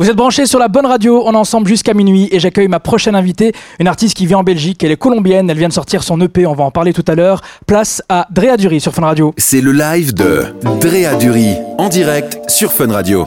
Vous 0.00 0.08
êtes 0.08 0.14
branchés 0.14 0.46
sur 0.46 0.60
la 0.60 0.68
bonne 0.68 0.86
radio, 0.86 1.24
on 1.26 1.32
est 1.32 1.36
ensemble 1.36 1.66
jusqu'à 1.66 1.92
minuit 1.92 2.28
et 2.30 2.38
j'accueille 2.38 2.68
ma 2.68 2.78
prochaine 2.78 3.16
invitée, 3.16 3.52
une 3.80 3.88
artiste 3.88 4.16
qui 4.16 4.26
vit 4.26 4.36
en 4.36 4.44
Belgique, 4.44 4.84
elle 4.84 4.92
est 4.92 4.96
colombienne, 4.96 5.50
elle 5.50 5.58
vient 5.58 5.66
de 5.66 5.72
sortir 5.72 6.04
son 6.04 6.20
EP, 6.20 6.46
on 6.46 6.54
va 6.54 6.62
en 6.62 6.70
parler 6.70 6.92
tout 6.92 7.04
à 7.08 7.16
l'heure. 7.16 7.40
Place 7.66 8.00
à 8.08 8.28
Drea 8.30 8.56
Dury 8.56 8.80
sur 8.80 8.94
Fun 8.94 9.02
Radio. 9.02 9.34
C'est 9.36 9.60
le 9.60 9.72
live 9.72 10.14
de 10.14 10.54
Drea 10.80 11.16
Dury 11.18 11.56
en 11.78 11.88
direct 11.88 12.38
sur 12.48 12.70
Fun 12.70 12.92
Radio. 12.92 13.26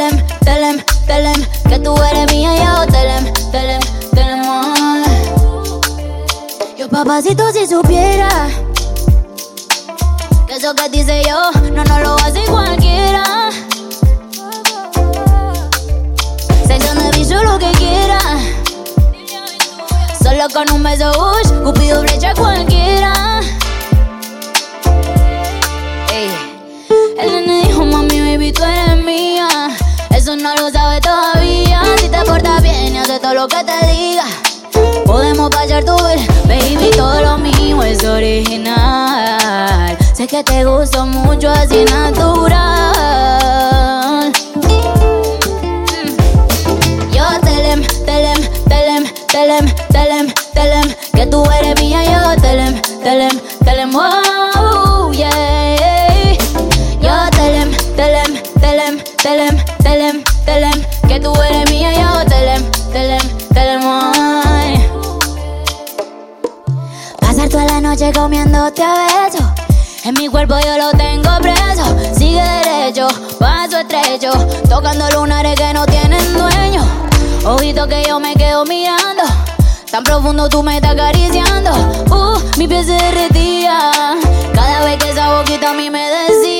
telem, 0.00 0.26
telem, 0.40 0.84
telem, 1.06 1.46
que 1.68 1.78
tú 1.78 1.94
eres 2.02 2.32
mía 2.32 2.56
y 2.56 2.58
yo 2.58 2.86
telem, 2.86 3.32
telem, 3.52 3.80
telem. 4.14 5.04
Yo 6.78 6.88
papacito 6.88 7.52
si 7.52 7.66
supiera 7.66 8.48
que 10.46 10.54
eso 10.56 10.74
que 10.74 10.88
dice 10.88 11.22
yo 11.28 11.50
no 11.70 11.84
no 11.84 11.98
lo 11.98 12.14
hace 12.16 12.44
cualquiera. 12.46 13.50
Sé 16.66 16.78
donde 16.78 17.24
yo 17.26 17.44
lo 17.44 17.58
que 17.58 17.70
quiera, 17.72 18.20
solo 20.22 20.46
con 20.54 20.76
un 20.76 20.82
beso, 20.82 21.12
te 40.44 40.64
gusta 40.64 41.04
mucho 41.04 41.50
así 41.50 41.84
natural. 41.84 42.60
Yo 47.12 47.24
telem, 47.42 47.82
telem, 48.06 48.40
telem, 48.68 49.04
telem, 49.28 49.66
telem, 49.90 50.32
telem, 50.54 50.94
que 51.14 51.26
tú 51.26 51.44
eres 51.50 51.80
mía, 51.80 52.04
yo 52.04 52.40
telem, 52.40 52.80
telem, 53.02 53.40
telem, 53.64 53.92
wow, 53.92 55.12
yeah. 55.12 56.36
Yo 57.00 57.30
telem, 57.32 57.70
telem, 57.96 58.42
telem, 58.60 58.98
telem, 59.22 59.56
telem, 59.82 60.24
telem, 60.44 60.86
que 61.08 61.20
tú 61.20 61.32
eres 61.42 61.70
mía, 61.70 61.92
yo 61.92 62.24
telem, 62.26 62.70
telem, 62.92 63.28
telem, 63.52 63.82
wow. 63.82 65.18
Pasar 67.20 67.48
toda 67.48 67.64
la 67.64 67.80
noche 67.80 68.12
comiéndote 68.12 68.82
a 68.82 68.94
besos. 68.94 69.59
En 70.02 70.14
mi 70.14 70.28
cuerpo 70.28 70.54
yo 70.64 70.78
lo 70.78 70.90
tengo 70.92 71.30
preso. 71.40 71.84
Sigue 72.16 72.42
derecho, 72.42 73.06
paso 73.38 73.80
estrecho. 73.80 74.30
Tocando 74.68 75.10
lunares 75.10 75.58
que 75.60 75.74
no 75.74 75.84
tienen 75.84 76.22
dueño. 76.32 76.82
Ojito 77.44 77.86
que 77.86 78.02
yo 78.04 78.18
me 78.18 78.34
quedo 78.34 78.64
mirando. 78.64 79.22
Tan 79.90 80.02
profundo 80.02 80.48
tú 80.48 80.62
me 80.62 80.76
estás 80.76 80.92
acariciando. 80.92 81.70
Uh, 82.10 82.38
mi 82.56 82.66
piel 82.66 82.84
se 82.84 82.92
derretía. 82.92 83.90
Cada 84.54 84.84
vez 84.84 85.02
que 85.02 85.10
esa 85.10 85.34
boquita 85.34 85.70
a 85.70 85.74
mí 85.74 85.90
me 85.90 86.08
decía, 86.08 86.59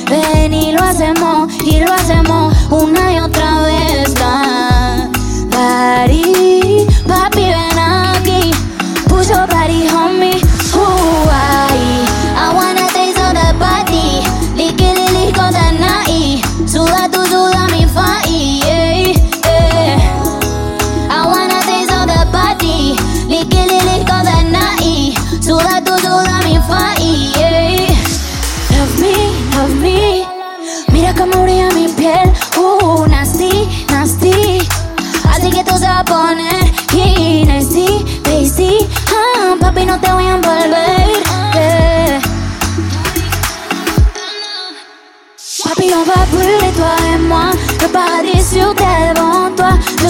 Ven 0.11 0.53
y 0.53 0.73
lo 0.73 0.83
hacemos, 0.83 1.53
y 1.65 1.79
lo 1.79 1.93
hacemos 1.93 2.53
una 2.69 3.13
y 3.13 3.19
otra 3.19 3.61
vez. 3.61 3.71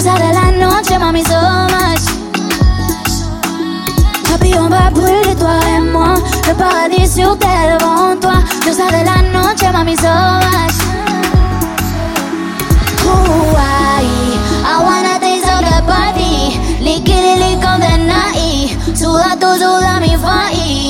Diosa 0.02 0.18
de 0.18 0.34
la 0.34 0.50
noche, 0.50 0.98
mami, 0.98 1.22
so 1.22 1.38
much. 1.70 2.06
Va 4.28 4.90
toi 5.38 5.54
et 5.76 5.80
moi. 5.80 6.14
Le 6.48 6.54
paradis 6.54 7.06
sur 7.06 7.36
devant 7.36 8.16
toi. 8.20 8.42
De 8.66 9.04
la 9.04 9.22
noche, 9.30 9.72
mami, 9.72 9.96
so 9.96 10.08
much. 10.42 10.78
I, 14.64 14.80
wanna 14.82 15.20
taste 15.20 15.46
of 15.46 15.60
the. 15.62 15.82
Licky, 16.80 17.14
lick 17.38 17.64
on 17.64 17.78
the 17.78 17.96
night. 18.04 18.76
Suda 18.96 19.36
tu, 19.38 19.54
suda 19.56 20.00
mi 20.00 20.16
fai. 20.16 20.81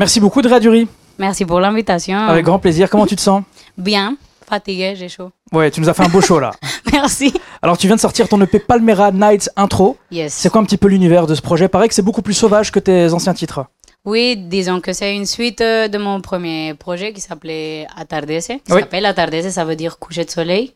Merci 0.00 0.18
beaucoup, 0.18 0.40
Drea 0.40 0.60
Dury. 0.60 0.88
Merci 1.18 1.44
pour 1.44 1.60
l'invitation. 1.60 2.16
Avec 2.20 2.46
grand 2.46 2.58
plaisir. 2.58 2.88
Comment 2.88 3.06
tu 3.06 3.16
te 3.16 3.20
sens? 3.20 3.42
Bien, 3.76 4.16
fatigué, 4.48 4.94
j'ai 4.96 5.10
chaud. 5.10 5.30
Ouais, 5.52 5.70
tu 5.70 5.82
nous 5.82 5.90
as 5.90 5.92
fait 5.92 6.02
un 6.02 6.08
beau 6.08 6.22
show 6.22 6.40
là. 6.40 6.52
Merci. 6.90 7.34
Alors, 7.60 7.76
tu 7.76 7.86
viens 7.86 7.96
de 7.96 8.00
sortir 8.00 8.26
ton 8.26 8.40
EP 8.40 8.60
Palmera 8.60 9.12
Nights 9.12 9.50
Intro. 9.56 9.98
Yes. 10.10 10.32
C'est 10.32 10.48
quoi 10.48 10.62
un 10.62 10.64
petit 10.64 10.78
peu 10.78 10.88
l'univers 10.88 11.26
de 11.26 11.34
ce 11.34 11.42
projet? 11.42 11.68
Pareil 11.68 11.90
que 11.90 11.94
c'est 11.94 12.00
beaucoup 12.00 12.22
plus 12.22 12.32
sauvage 12.32 12.72
que 12.72 12.78
tes 12.78 13.12
anciens 13.12 13.34
titres. 13.34 13.66
Oui, 14.06 14.34
disons 14.38 14.80
que 14.80 14.94
c'est 14.94 15.14
une 15.14 15.26
suite 15.26 15.60
euh, 15.60 15.86
de 15.86 15.98
mon 15.98 16.22
premier 16.22 16.72
projet 16.72 17.12
qui 17.12 17.20
s'appelait 17.20 17.86
Atardece. 17.98 18.46
Ça 18.46 18.54
Oui. 18.74 18.80
s'appelle 18.80 19.04
Atardece, 19.04 19.50
ça 19.50 19.66
veut 19.66 19.76
dire 19.76 19.98
coucher 19.98 20.24
de 20.24 20.30
soleil. 20.30 20.72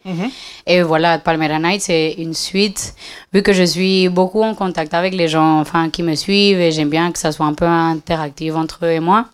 Et 0.66 0.83
voilà, 0.83 1.19
Palmera 1.19 1.59
Night, 1.59 1.81
c'est 1.81 2.12
une 2.19 2.35
suite. 2.35 2.95
Vu 3.33 3.43
que 3.43 3.54
je 3.54 3.62
suis 3.62 4.11
beaucoup 4.11 4.43
en 4.43 4.54
contact 4.54 4.93
avec 4.93 5.14
les 5.14 5.26
gens 5.28 5.59
enfin, 5.59 5.88
qui 5.88 6.02
me 6.02 6.14
suivent 6.14 6.61
et 6.61 6.71
j'aime 6.71 6.90
bien 6.90 7.12
que 7.12 7.19
ça 7.19 7.33
soit 7.33 7.47
un 7.47 7.54
peu 7.54 7.64
interactif 7.64 8.54
entre 8.57 8.81
eux 8.85 8.90
et 8.90 9.00
moi, 9.00 9.25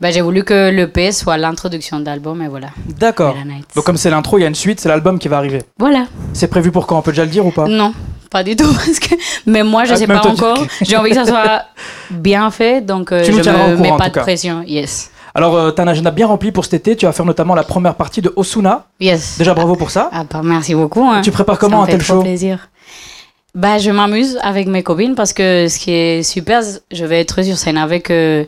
ben, 0.00 0.12
j'ai 0.12 0.20
voulu 0.20 0.44
que 0.44 0.70
l'EP 0.70 1.10
soit 1.10 1.36
l'introduction 1.36 1.98
d'album 1.98 2.42
et 2.42 2.48
voilà. 2.48 2.68
D'accord. 2.96 3.34
Donc, 3.74 3.84
comme 3.84 3.96
c'est 3.96 4.10
l'intro, 4.10 4.38
il 4.38 4.42
y 4.42 4.44
a 4.44 4.48
une 4.48 4.54
suite, 4.54 4.78
c'est 4.78 4.88
l'album 4.88 5.18
qui 5.18 5.26
va 5.26 5.38
arriver. 5.38 5.62
Voilà. 5.80 6.06
C'est 6.32 6.48
prévu 6.48 6.70
pour 6.70 6.86
quand? 6.86 6.96
On 6.98 7.02
peut 7.02 7.10
déjà 7.12 7.24
le 7.24 7.30
dire 7.30 7.44
ou 7.44 7.50
pas? 7.50 7.66
Non, 7.66 7.92
pas 8.32 8.42
du 8.42 8.56
tout. 8.56 8.72
Parce 8.72 8.98
que... 8.98 9.14
Mais 9.46 9.62
moi, 9.62 9.84
je 9.84 9.92
Ah, 9.92 9.96
sais 9.96 10.06
pas 10.06 10.18
tu- 10.20 10.28
encore. 10.28 10.64
J'ai 10.80 10.96
envie 10.96 11.10
que 11.10 11.16
ça 11.16 11.26
soit 11.26 11.62
bien 12.10 12.50
fait, 12.50 12.80
donc 12.84 13.12
euh, 13.12 13.22
Tu 13.24 13.32
je 13.32 13.38
me 13.38 13.76
mets 13.76 13.88
courant, 13.88 13.98
pas 13.98 14.08
de 14.08 14.18
pression. 14.18 14.62
Yes. 14.66 15.10
Alors, 15.34 15.54
euh, 15.56 15.70
t'as 15.70 15.84
un 15.84 15.88
agenda 15.88 16.10
bien 16.10 16.26
rempli 16.26 16.50
pour 16.52 16.64
cet 16.64 16.74
été. 16.74 16.96
Tu 16.96 17.06
vas 17.06 17.12
faire 17.12 17.24
notamment 17.24 17.54
la 17.54 17.62
première 17.62 17.94
partie 17.94 18.20
de 18.20 18.32
Osuna. 18.36 18.84
Yes. 19.00 19.36
Déjà, 19.38 19.54
bravo 19.54 19.76
pour 19.76 19.90
ça. 19.90 20.10
Ah, 20.12 20.24
bah, 20.30 20.40
merci 20.42 20.74
beaucoup. 20.74 21.04
hein. 21.08 21.20
Tu 21.22 21.30
prépares 21.30 21.56
Ça 21.56 21.60
comment 21.60 21.78
me 21.78 21.84
un 21.84 21.86
tel 21.86 22.02
show? 22.02 22.20
plaisir. 22.22 22.68
Bah, 23.54 23.76
je 23.76 23.90
m'amuse 23.90 24.38
avec 24.42 24.66
mes 24.66 24.82
copines 24.82 25.14
parce 25.14 25.34
que 25.34 25.68
ce 25.68 25.78
qui 25.78 25.90
est 25.92 26.22
super, 26.22 26.62
je 26.90 27.04
vais 27.04 27.20
être 27.20 27.42
sur 27.42 27.58
scène 27.58 27.76
avec 27.76 28.10
euh, 28.10 28.44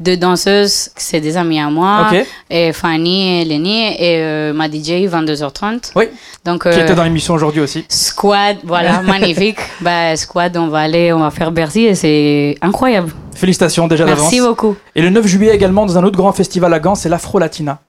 deux 0.00 0.16
danseuses, 0.16 0.92
c'est 0.96 1.20
des 1.20 1.36
amis 1.36 1.60
à 1.60 1.68
moi, 1.68 2.06
Ok. 2.10 2.24
et 2.48 2.72
Fanny 2.72 3.42
et 3.42 3.44
Lenny, 3.44 3.84
et 3.98 4.16
euh, 4.22 4.54
ma 4.54 4.66
DJ 4.68 5.10
22h30. 5.10 5.92
Oui. 5.94 6.06
Donc, 6.46 6.62
Qui 6.62 6.68
euh, 6.68 6.84
était 6.84 6.94
dans 6.94 7.04
l'émission 7.04 7.34
aujourd'hui 7.34 7.60
aussi. 7.60 7.84
Squad, 7.90 8.56
voilà, 8.64 9.02
magnifique. 9.06 9.58
Bah, 9.82 10.16
squad, 10.16 10.56
on 10.56 10.68
va 10.68 10.78
aller, 10.78 11.12
on 11.12 11.18
va 11.18 11.30
faire 11.30 11.52
Bercy 11.52 11.84
et 11.84 11.94
c'est 11.94 12.56
incroyable. 12.62 13.12
Félicitations 13.34 13.86
déjà 13.88 14.06
d'avance. 14.06 14.32
Merci 14.32 14.40
beaucoup. 14.40 14.74
Et 14.94 15.02
le 15.02 15.10
9 15.10 15.26
juillet 15.26 15.54
également, 15.54 15.84
dans 15.84 15.98
un 15.98 16.04
autre 16.04 16.16
grand 16.16 16.32
festival 16.32 16.72
à 16.72 16.80
Gand, 16.80 16.94
c'est 16.94 17.10
l'Afro 17.10 17.38
Latina. 17.38 17.80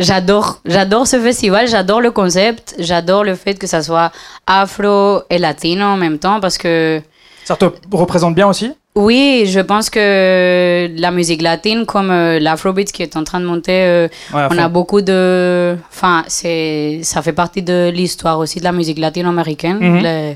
J'adore, 0.00 0.60
j'adore 0.64 1.06
ce 1.06 1.18
festival, 1.20 1.68
j'adore 1.68 2.00
le 2.00 2.10
concept, 2.10 2.74
j'adore 2.78 3.22
le 3.24 3.34
fait 3.34 3.54
que 3.54 3.66
ça 3.66 3.82
soit 3.82 4.10
afro 4.46 5.20
et 5.30 5.38
latino 5.38 5.84
en 5.84 5.96
même 5.96 6.18
temps 6.18 6.40
parce 6.40 6.58
que 6.58 7.00
Ça 7.44 7.54
te 7.56 7.66
représente 7.92 8.34
bien 8.34 8.48
aussi? 8.48 8.72
Oui, 8.96 9.44
je 9.46 9.60
pense 9.60 9.88
que 9.88 10.90
la 10.96 11.10
musique 11.12 11.42
latine 11.42 11.86
comme 11.86 12.10
euh, 12.10 12.40
l'afrobeat 12.40 12.90
qui 12.90 13.02
est 13.04 13.16
en 13.16 13.22
train 13.24 13.38
de 13.40 13.44
monter, 13.46 13.72
euh, 13.84 14.08
Ouais, 14.34 14.46
on 14.50 14.58
a 14.58 14.68
beaucoup 14.68 15.00
de, 15.00 15.76
enfin 15.92 16.24
c'est, 16.26 17.00
ça 17.04 17.22
fait 17.22 17.32
partie 17.32 17.62
de 17.62 17.90
l'histoire 17.94 18.38
aussi 18.38 18.58
de 18.58 18.64
la 18.64 18.72
musique 18.72 18.98
latino-américaine. 18.98 19.78
Mhm. 19.80 20.00
Le- 20.02 20.34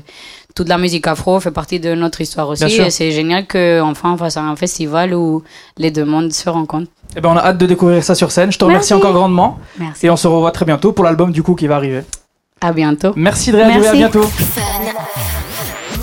toute 0.55 0.69
la 0.69 0.77
musique 0.77 1.05
afro 1.05 1.37
fait 1.41 1.51
partie 1.51 1.81
de 1.81 1.95
notre 1.95 2.21
histoire 2.21 2.47
aussi 2.47 2.63
et 2.85 2.89
c'est 2.89 3.11
génial 3.11 3.45
qu'enfin 3.45 4.13
on 4.13 4.17
fasse 4.17 4.37
un 4.37 4.55
festival 4.55 5.13
où 5.13 5.43
les 5.77 5.91
deux 5.91 6.05
mondes 6.05 6.31
se 6.31 6.49
rencontrent. 6.49 6.89
Eh 7.15 7.21
ben, 7.21 7.29
on 7.29 7.37
a 7.37 7.41
hâte 7.41 7.57
de 7.57 7.65
découvrir 7.65 8.03
ça 8.03 8.13
sur 8.15 8.31
scène. 8.31 8.51
Je 8.51 8.57
te 8.59 8.65
remercie 8.65 8.93
Merci. 8.93 9.05
encore 9.05 9.13
grandement. 9.13 9.59
Merci. 9.79 10.05
Et 10.05 10.09
on 10.09 10.17
se 10.17 10.27
revoit 10.27 10.51
très 10.51 10.65
bientôt 10.65 10.91
pour 10.91 11.05
l'album 11.05 11.31
du 11.31 11.43
coup 11.43 11.55
qui 11.55 11.67
va 11.67 11.75
arriver. 11.77 12.03
À 12.61 12.71
bientôt. 12.73 13.13
Merci 13.15 13.51
Drea 13.51 13.63
à 13.65 13.93
bientôt. 13.93 14.23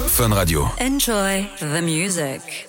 Fun 0.09 0.29
Radio. 0.33 0.67
Enjoy 0.81 1.47
the 1.61 1.83
music. 1.83 2.69